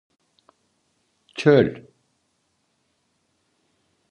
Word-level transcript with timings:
Çöl. 1.35 1.85